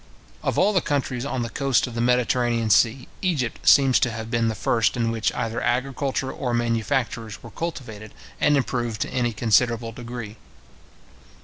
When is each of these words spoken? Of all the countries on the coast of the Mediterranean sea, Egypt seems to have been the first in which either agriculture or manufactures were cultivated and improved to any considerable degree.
Of 0.41 0.57
all 0.57 0.73
the 0.73 0.81
countries 0.81 1.25
on 1.25 1.43
the 1.43 1.49
coast 1.51 1.85
of 1.85 1.93
the 1.93 2.01
Mediterranean 2.01 2.71
sea, 2.71 3.07
Egypt 3.21 3.59
seems 3.69 3.99
to 3.99 4.09
have 4.09 4.31
been 4.31 4.47
the 4.47 4.55
first 4.55 4.97
in 4.97 5.11
which 5.11 5.31
either 5.35 5.61
agriculture 5.61 6.31
or 6.31 6.55
manufactures 6.55 7.43
were 7.43 7.51
cultivated 7.51 8.11
and 8.39 8.57
improved 8.57 9.01
to 9.01 9.09
any 9.13 9.31
considerable 9.31 9.91
degree. 9.91 10.37